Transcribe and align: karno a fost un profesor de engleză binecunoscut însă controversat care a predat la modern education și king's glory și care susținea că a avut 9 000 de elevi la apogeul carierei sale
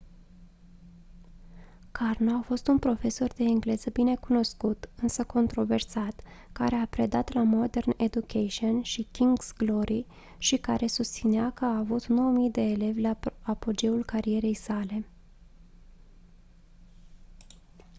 karno 1.91 2.33
a 2.37 2.41
fost 2.41 2.67
un 2.67 2.79
profesor 2.79 3.27
de 3.33 3.43
engleză 3.43 3.89
binecunoscut 3.89 4.89
însă 5.01 5.23
controversat 5.23 6.21
care 6.51 6.75
a 6.75 6.85
predat 6.85 7.33
la 7.33 7.43
modern 7.43 7.93
education 7.97 8.81
și 8.81 9.07
king's 9.11 9.57
glory 9.57 10.05
și 10.37 10.57
care 10.57 10.87
susținea 10.87 11.51
că 11.51 11.65
a 11.65 11.77
avut 11.77 12.05
9 12.05 12.31
000 12.31 12.47
de 12.49 12.61
elevi 12.61 13.01
la 13.01 13.17
apogeul 13.43 14.03
carierei 14.05 14.53
sale 14.53 15.05